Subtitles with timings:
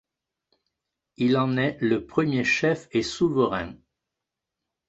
[1.17, 3.75] Il en est le premier chef et souverain.